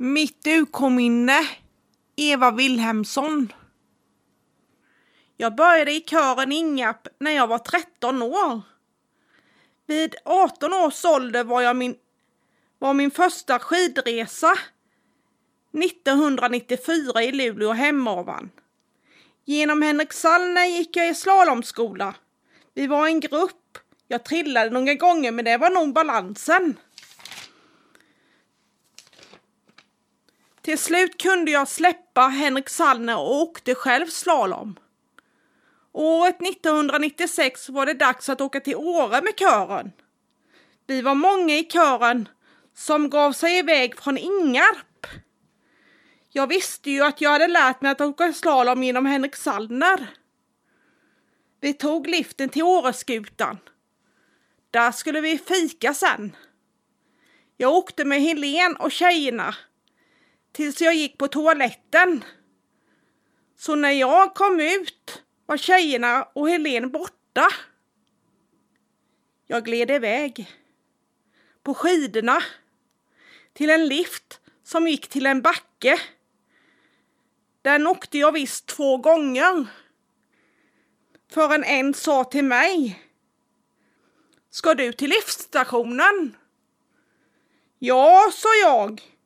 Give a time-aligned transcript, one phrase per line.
[0.00, 1.48] Mitt UK-minne
[2.16, 3.52] Eva Wilhelmsson.
[5.36, 8.60] Jag började i kören Ingarp när jag var 13 år.
[9.86, 11.96] Vid 18 års ålder var jag min,
[12.78, 14.58] var min första skidresa
[15.84, 18.50] 1994 i Luleå Hemavan.
[19.44, 22.14] Genom Henrik Sallner gick jag i slalomskola.
[22.74, 23.78] Vi var en grupp.
[24.08, 26.76] Jag trillade några gånger men det var nog balansen.
[30.68, 34.78] Till slut kunde jag släppa Henrik Sallner och åkte själv slalom.
[35.92, 39.92] Året 1996 var det dags att åka till Åre med kören.
[40.86, 42.28] Vi var många i kören
[42.74, 45.06] som gav sig iväg från Ingarp.
[46.30, 50.06] Jag visste ju att jag hade lärt mig att åka slalom genom Henrik Sallner.
[51.60, 53.58] Vi tog liften till Åreskutan.
[54.70, 56.36] Där skulle vi fika sen.
[57.56, 59.54] Jag åkte med Helen och tjejerna
[60.58, 62.24] tills jag gick på toaletten.
[63.56, 67.48] Så när jag kom ut var tjejerna och Helen borta.
[69.46, 70.56] Jag gled iväg
[71.62, 72.42] på skidorna
[73.52, 76.00] till en lift som gick till en backe.
[77.62, 79.66] Den åkte jag visst två gånger.
[81.30, 83.02] Förrän en sa till mig.
[84.50, 86.36] Ska du till liftstationen?
[87.78, 89.17] Ja, sa jag.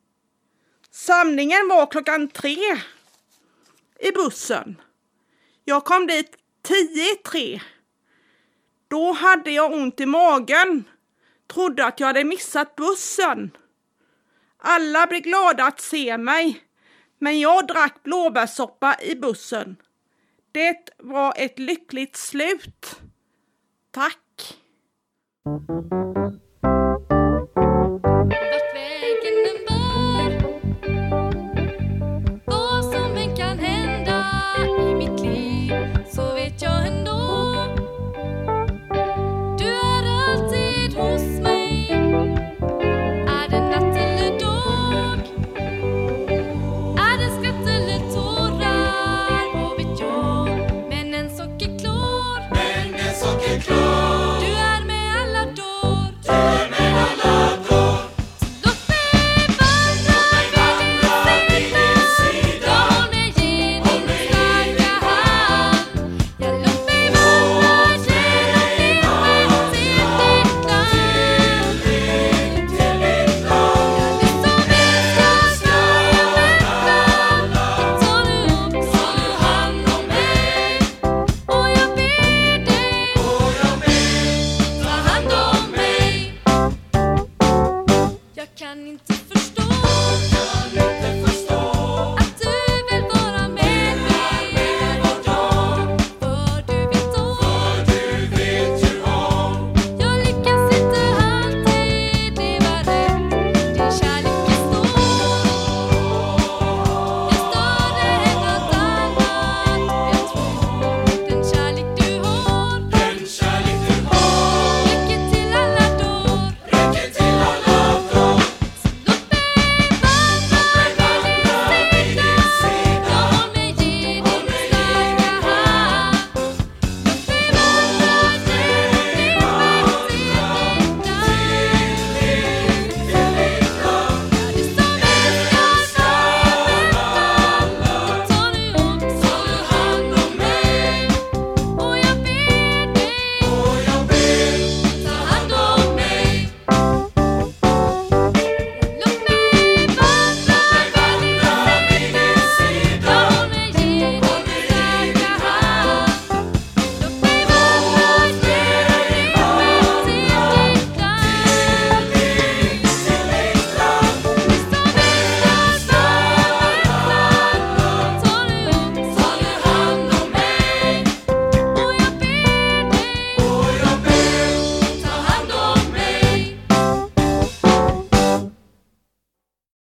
[0.95, 2.59] Samlingen var klockan tre
[4.01, 4.81] i bussen.
[5.65, 7.61] Jag kom dit tio i tre.
[8.89, 10.85] Då hade jag ont i magen.
[11.47, 13.51] Trodde att jag hade missat bussen.
[14.57, 16.65] Alla blev glada att se mig.
[17.19, 19.77] Men jag drack blåbärssoppa i bussen.
[20.53, 23.01] Det var ett lyckligt slut.
[23.91, 24.57] Tack.
[88.63, 89.63] kan inte förstå.